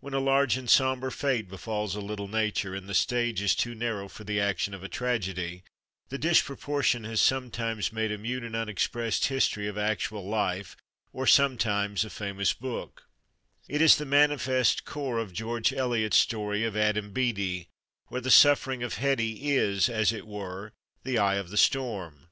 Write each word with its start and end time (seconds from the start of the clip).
When 0.00 0.14
a 0.14 0.18
large 0.18 0.56
and 0.56 0.68
sombre 0.68 1.12
fate 1.12 1.48
befalls 1.48 1.94
a 1.94 2.00
little 2.00 2.26
nature, 2.26 2.74
and 2.74 2.88
the 2.88 2.92
stage 2.92 3.40
is 3.40 3.54
too 3.54 3.72
narrow 3.72 4.08
for 4.08 4.24
the 4.24 4.40
action 4.40 4.74
of 4.74 4.82
a 4.82 4.88
tragedy, 4.88 5.62
the 6.08 6.18
disproportion 6.18 7.04
has 7.04 7.20
sometimes 7.20 7.92
made 7.92 8.10
a 8.10 8.18
mute 8.18 8.42
and 8.42 8.56
unexpressed 8.56 9.26
history 9.26 9.68
of 9.68 9.78
actual 9.78 10.26
life 10.28 10.76
or 11.12 11.24
sometimes 11.24 12.04
a 12.04 12.10
famous 12.10 12.52
book; 12.52 13.06
it 13.68 13.80
is 13.80 13.94
the 13.96 14.04
manifest 14.04 14.84
core 14.84 15.18
of 15.18 15.32
George 15.32 15.72
Eliot's 15.72 16.18
story 16.18 16.64
of 16.64 16.76
Adam 16.76 17.12
Bede, 17.12 17.68
where 18.08 18.20
the 18.20 18.28
suffering 18.28 18.82
of 18.82 18.94
Hetty 18.94 19.54
is, 19.54 19.88
as 19.88 20.12
it 20.12 20.26
were, 20.26 20.72
the 21.04 21.16
eye 21.16 21.36
of 21.36 21.50
the 21.50 21.56
storm. 21.56 22.30